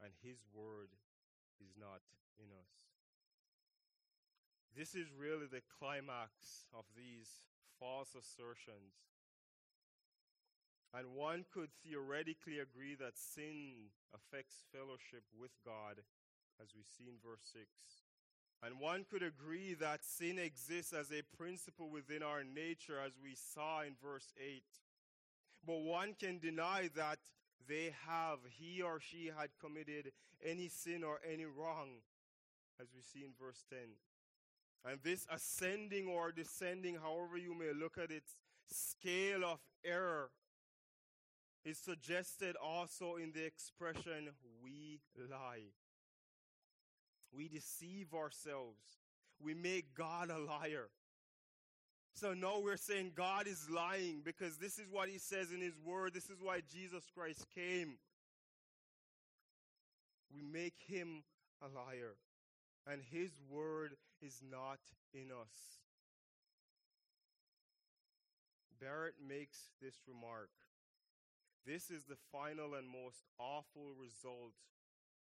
[0.00, 0.94] and his word
[1.60, 2.00] is not
[2.40, 2.72] in us.
[4.72, 7.28] This is really the climax of these
[7.78, 8.96] false assertions.
[10.94, 16.04] And one could theoretically agree that sin affects fellowship with God,
[16.60, 17.66] as we see in verse 6.
[18.64, 23.34] And one could agree that sin exists as a principle within our nature, as we
[23.34, 24.62] saw in verse 8.
[25.66, 27.18] But one can deny that
[27.68, 30.12] they have, he or she had committed
[30.44, 32.02] any sin or any wrong,
[32.80, 33.78] as we see in verse 10.
[34.84, 38.24] And this ascending or descending, however you may look at it,
[38.70, 40.30] scale of error
[41.64, 44.30] is suggested also in the expression
[44.62, 45.70] we lie.
[47.34, 48.82] We deceive ourselves.
[49.42, 50.88] We make God a liar.
[52.14, 55.78] So no, we're saying God is lying because this is what he says in his
[55.84, 56.12] word.
[56.12, 57.94] This is why Jesus Christ came.
[60.32, 61.22] We make him
[61.62, 62.16] a liar.
[62.86, 64.80] And his word is not
[65.14, 65.78] in us.
[68.80, 70.50] Barrett makes this remark.
[71.64, 74.54] This is the final and most awful result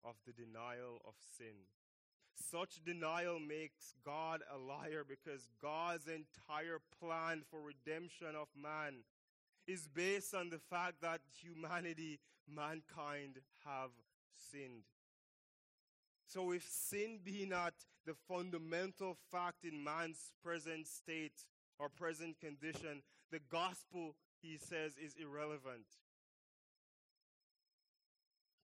[0.03, 1.69] of the denial of sin.
[2.49, 9.03] Such denial makes God a liar because God's entire plan for redemption of man
[9.67, 13.91] is based on the fact that humanity, mankind, have
[14.51, 14.83] sinned.
[16.27, 17.73] So, if sin be not
[18.05, 21.45] the fundamental fact in man's present state
[21.77, 25.85] or present condition, the gospel, he says, is irrelevant.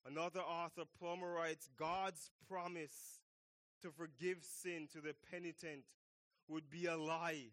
[0.07, 3.19] Another author, Plummer, writes God's promise
[3.83, 5.85] to forgive sin to the penitent
[6.49, 7.51] would be a lie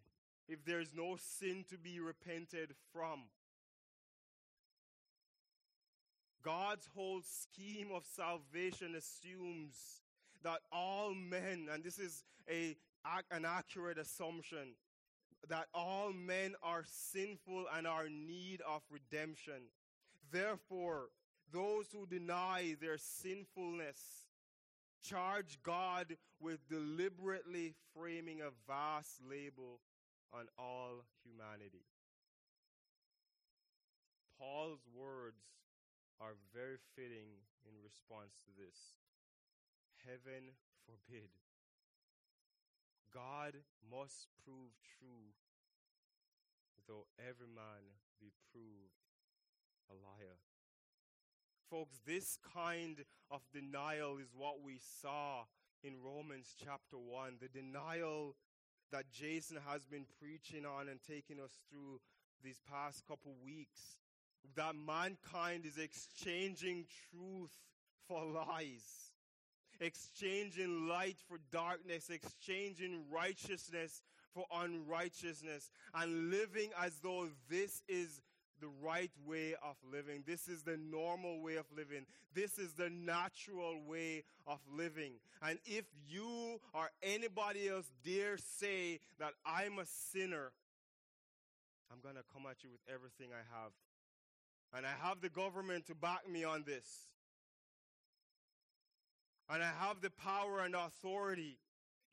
[0.48, 3.22] if there is no sin to be repented from.
[6.44, 10.02] God's whole scheme of salvation assumes
[10.42, 12.76] that all men, and this is a,
[13.30, 14.74] an accurate assumption,
[15.48, 19.70] that all men are sinful and are in need of redemption.
[20.30, 21.08] Therefore,
[21.52, 24.23] those who deny their sinfulness
[25.04, 29.80] charge God with deliberately framing a vast label
[30.32, 31.84] on all humanity.
[34.38, 35.44] Paul's words
[36.20, 38.96] are very fitting in response to this.
[40.02, 40.56] Heaven
[40.88, 41.30] forbid.
[43.12, 43.54] God
[43.86, 45.30] must prove true,
[46.88, 48.98] though every man be proved
[49.86, 50.40] a liar.
[51.74, 52.98] Folks, this kind
[53.32, 55.42] of denial is what we saw
[55.82, 57.38] in Romans chapter 1.
[57.40, 58.36] The denial
[58.92, 62.00] that Jason has been preaching on and taking us through
[62.44, 63.98] these past couple weeks.
[64.54, 67.50] That mankind is exchanging truth
[68.06, 69.10] for lies,
[69.80, 74.00] exchanging light for darkness, exchanging righteousness
[74.32, 78.20] for unrighteousness, and living as though this is
[78.60, 80.22] the right way of living.
[80.26, 82.06] This is the normal way of living.
[82.34, 85.12] This is the natural way of living.
[85.42, 90.52] And if you or anybody else dare say that I'm a sinner,
[91.92, 93.72] I'm going to come at you with everything I have.
[94.76, 97.08] And I have the government to back me on this.
[99.48, 101.58] And I have the power and authority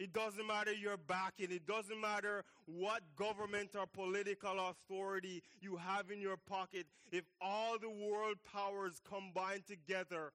[0.02, 1.52] it doesn't matter your backing.
[1.52, 6.88] It doesn't matter what government or political authority you have in your pocket.
[7.12, 10.32] If all the world powers combine together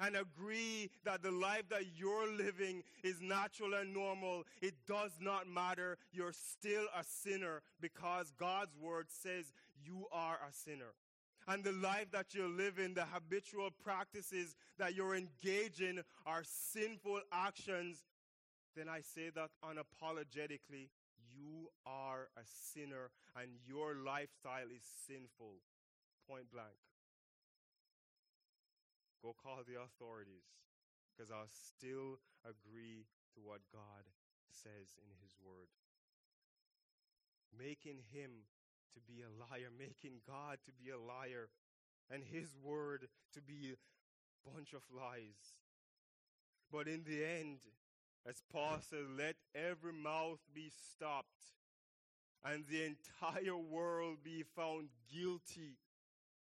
[0.00, 5.48] and agree that the life that you're living is natural and normal, it does not
[5.48, 5.98] matter.
[6.10, 9.52] You're still a sinner because God's word says
[9.84, 10.94] you are a sinner.
[11.46, 18.02] And the life that you're living, the habitual practices that you're engaging are sinful actions
[18.76, 25.64] then I say that unapologetically, you are a sinner and your lifestyle is sinful.
[26.28, 26.76] Point blank.
[29.22, 30.44] Go call the authorities
[31.08, 34.04] because I'll still agree to what God
[34.52, 35.72] says in His Word.
[37.56, 38.44] Making Him
[38.92, 41.48] to be a liar, making God to be a liar,
[42.12, 45.56] and His Word to be a bunch of lies.
[46.70, 47.58] But in the end,
[48.28, 51.26] as Paul says, let every mouth be stopped
[52.44, 55.76] and the entire world be found guilty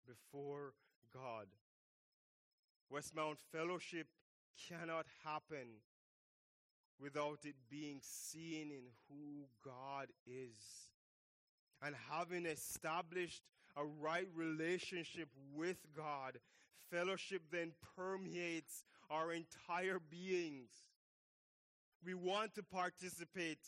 [0.07, 0.73] before
[1.13, 1.47] God.
[2.93, 4.07] Westmount Fellowship
[4.69, 5.83] cannot happen
[7.01, 10.91] without it being seen in who God is.
[11.83, 13.43] And having established
[13.77, 16.39] a right relationship with God,
[16.91, 20.71] fellowship then permeates our entire beings
[22.05, 23.59] we want to participate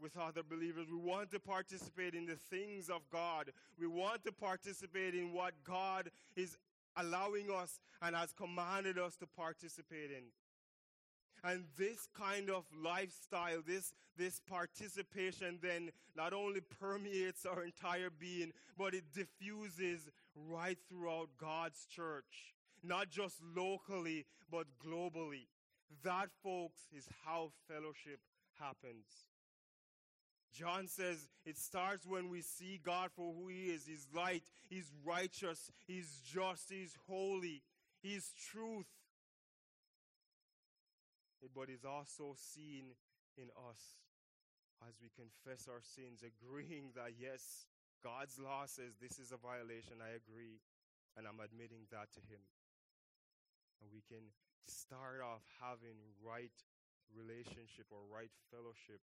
[0.00, 0.86] with other believers.
[0.90, 3.50] We want to participate in the things of God.
[3.78, 6.56] We want to participate in what God is
[6.96, 10.24] allowing us and has commanded us to participate in.
[11.44, 18.52] And this kind of lifestyle, this, this participation then not only permeates our entire being,
[18.76, 20.08] but it diffuses
[20.48, 22.54] right throughout God's church.
[22.82, 25.46] Not just locally, but globally.
[26.04, 28.20] That, folks, is how fellowship
[28.58, 29.06] happens.
[30.52, 33.86] John says it starts when we see God for who He is.
[33.86, 37.62] He's light, He's righteous, He's just, He's holy,
[38.02, 38.86] He's truth.
[41.54, 42.94] But He's also seen
[43.36, 43.80] in us
[44.86, 47.66] as we confess our sins, agreeing that yes,
[48.02, 49.98] God's law says this is a violation.
[49.98, 50.60] I agree.
[51.16, 52.42] And I'm admitting that to Him.
[53.80, 54.34] And we can
[54.66, 56.54] start off having right
[57.14, 59.00] relationship or right fellowship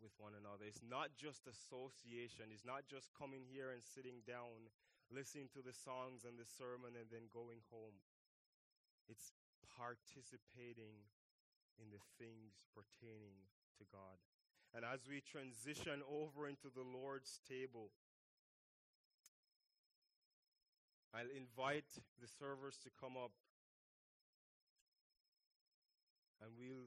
[0.00, 0.68] with one another.
[0.68, 4.68] It's not just association, it's not just coming here and sitting down,
[5.08, 7.96] listening to the songs and the sermon, and then going home.
[9.08, 9.32] It's
[9.76, 11.04] participating
[11.80, 13.36] in the things pertaining
[13.80, 14.20] to God.
[14.74, 17.92] And as we transition over into the Lord's table,
[21.14, 21.88] I'll invite
[22.20, 23.32] the servers to come up
[26.46, 26.86] and we'll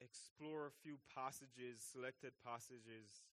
[0.00, 3.26] explore a few passages, selected passages,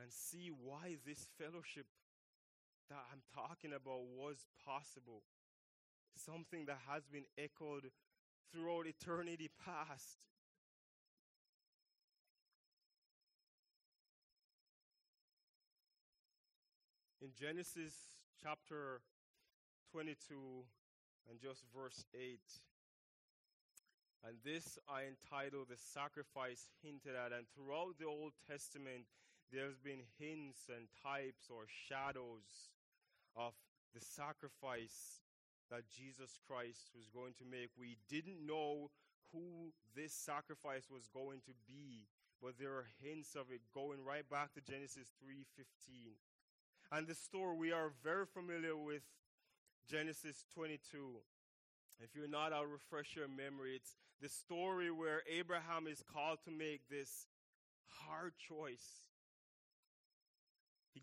[0.00, 1.86] and see why this fellowship
[2.88, 5.22] that I'm talking about was possible.
[6.16, 7.92] Something that has been echoed
[8.52, 10.18] throughout eternity past.
[17.22, 17.94] In Genesis
[18.42, 19.02] chapter
[19.92, 20.64] 22
[21.30, 22.40] and just verse 8,
[24.26, 27.32] and this I entitle the sacrifice hinted at.
[27.32, 29.08] And throughout the Old Testament,
[29.48, 32.68] there's been hints and types or shadows
[33.34, 33.54] of
[33.94, 35.24] the sacrifice
[35.70, 37.70] that Jesus Christ was going to make.
[37.78, 38.90] We didn't know
[39.32, 42.04] who this sacrifice was going to be,
[42.42, 46.18] but there are hints of it going right back to Genesis 3:15.
[46.92, 49.02] And the story we are very familiar with
[49.90, 50.78] Genesis 22.
[51.98, 53.74] If you're not, I'll refresh your memory.
[53.74, 57.26] It's the story where Abraham is called to make this
[58.06, 58.86] hard choice.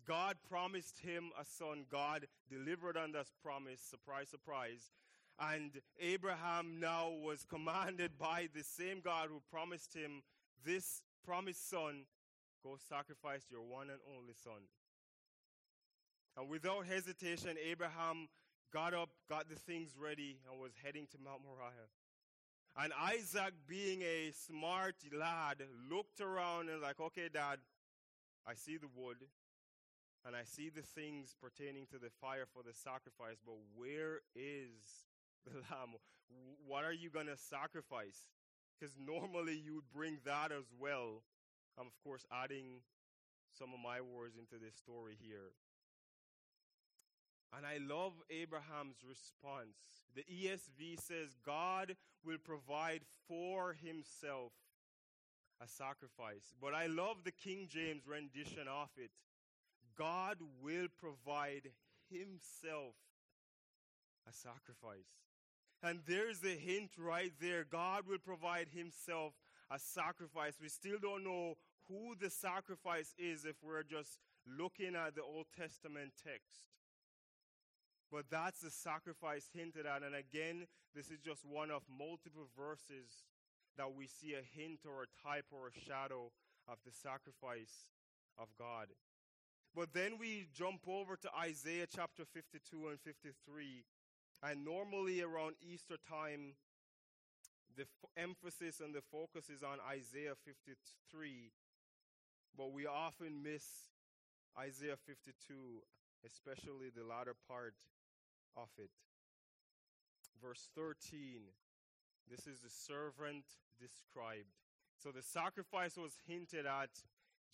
[0.06, 1.84] God promised him a son.
[1.92, 3.80] God delivered on that promise.
[3.80, 4.90] Surprise, surprise.
[5.38, 5.70] And
[6.00, 10.22] Abraham now was commanded by the same God who promised him
[10.64, 12.04] this promised son
[12.64, 14.62] go sacrifice your one and only son.
[16.38, 18.28] And without hesitation, Abraham
[18.72, 21.88] got up, got the things ready, and was heading to Mount Moriah.
[22.76, 27.58] And Isaac, being a smart lad, looked around and like, okay, dad,
[28.46, 29.16] I see the wood
[30.26, 35.08] and I see the things pertaining to the fire for the sacrifice, but where is
[35.44, 35.96] the lamb?
[36.66, 38.30] What are you going to sacrifice?
[38.78, 41.22] Because normally you would bring that as well.
[41.78, 42.82] I'm, of course, adding
[43.58, 45.50] some of my words into this story here.
[47.56, 50.04] And I love Abraham's response.
[50.14, 54.52] The ESV says, God will provide for himself
[55.62, 56.52] a sacrifice.
[56.60, 59.10] But I love the King James rendition of it.
[59.96, 61.70] God will provide
[62.10, 62.94] himself
[64.28, 65.08] a sacrifice.
[65.82, 67.64] And there's a hint right there.
[67.64, 69.32] God will provide himself
[69.70, 70.54] a sacrifice.
[70.60, 71.54] We still don't know
[71.88, 76.68] who the sacrifice is if we're just looking at the Old Testament text.
[78.10, 80.02] But that's the sacrifice hinted at.
[80.02, 83.24] And again, this is just one of multiple verses
[83.76, 86.32] that we see a hint or a type or a shadow
[86.66, 87.92] of the sacrifice
[88.38, 88.88] of God.
[89.74, 93.84] But then we jump over to Isaiah chapter 52 and 53.
[94.42, 96.54] And normally around Easter time,
[97.76, 101.52] the f- emphasis and the focus is on Isaiah 53.
[102.56, 103.64] But we often miss
[104.58, 105.54] Isaiah 52,
[106.24, 107.74] especially the latter part
[108.56, 108.90] of it.
[110.42, 111.42] Verse 13.
[112.30, 113.44] This is the servant
[113.80, 114.52] described.
[115.02, 116.90] So the sacrifice was hinted at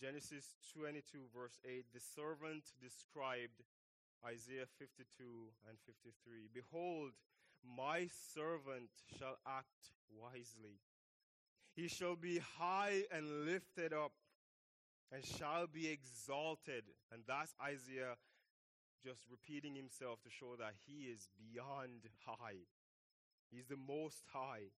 [0.00, 1.84] Genesis 22, verse 8.
[1.92, 3.62] The servant described
[4.26, 5.06] Isaiah 52
[5.68, 6.48] and 53.
[6.52, 7.12] Behold,
[7.64, 10.80] my servant shall act wisely.
[11.76, 14.12] He shall be high and lifted up
[15.12, 16.84] and shall be exalted.
[17.12, 18.16] And that's Isaiah
[19.04, 22.64] just repeating himself to show that he is beyond high.
[23.52, 24.72] He's the most high.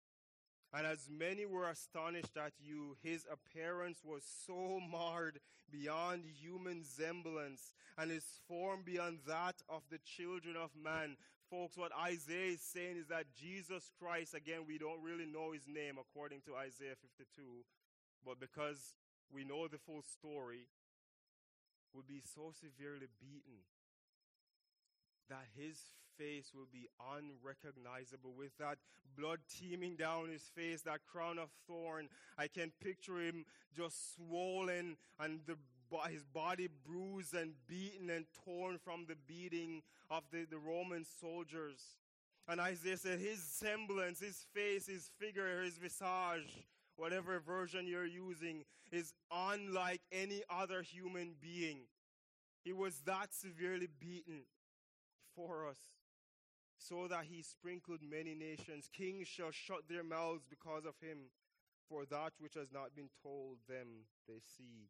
[0.74, 5.38] And as many were astonished at you, his appearance was so marred
[5.70, 11.16] beyond human semblance, and his form beyond that of the children of man.
[11.48, 15.68] Folks, what Isaiah is saying is that Jesus Christ, again, we don't really know his
[15.68, 17.64] name according to Isaiah 52,
[18.24, 18.94] but because
[19.32, 20.66] we know the full story,
[21.94, 23.62] would be so severely beaten
[25.28, 25.78] that his
[26.18, 28.78] face will be unrecognizable with that
[29.18, 32.08] blood teeming down his face, that crown of thorn.
[32.38, 33.44] I can picture him
[33.76, 35.56] just swollen and the,
[36.10, 41.80] his body bruised and beaten and torn from the beating of the, the Roman soldiers.
[42.48, 46.64] And Isaiah said, his semblance, his face, his figure, his visage,
[46.96, 51.80] whatever version you're using, is unlike any other human being.
[52.64, 54.42] He was that severely beaten
[55.36, 55.92] for us,
[56.80, 58.88] so that he sprinkled many nations.
[58.88, 61.28] Kings shall shut their mouths because of him,
[61.88, 64.88] for that which has not been told them they see,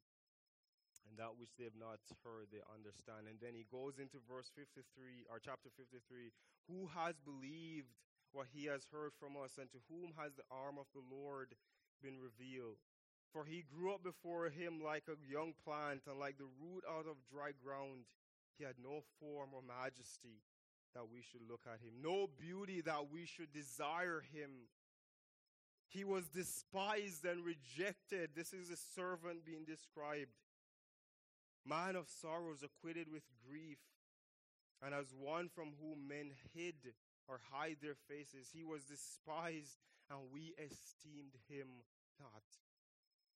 [1.11, 3.27] and that which they have not heard they understand.
[3.27, 6.31] And then he goes into verse 53, or chapter 53
[6.71, 7.91] Who has believed
[8.31, 11.59] what he has heard from us, and to whom has the arm of the Lord
[11.99, 12.79] been revealed?
[13.35, 17.05] For he grew up before him like a young plant, and like the root out
[17.05, 18.07] of dry ground.
[18.59, 20.43] He had no form or majesty
[20.95, 24.69] that we should look at him, no beauty that we should desire him.
[25.89, 28.31] He was despised and rejected.
[28.35, 30.33] This is a servant being described.
[31.67, 33.79] Man of sorrows, acquitted with grief,
[34.83, 36.95] and as one from whom men hid
[37.29, 38.51] or hide their faces.
[38.53, 39.77] He was despised,
[40.11, 41.67] and we esteemed him
[42.21, 42.43] not.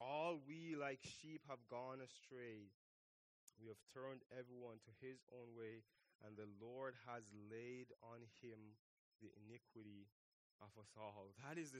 [0.00, 2.72] All we like sheep have gone astray.
[3.60, 5.84] We have turned everyone to his own way,
[6.24, 7.22] and the Lord has
[7.52, 8.74] laid on him
[9.22, 10.08] the iniquity
[10.58, 11.30] of us all.
[11.46, 11.78] That is the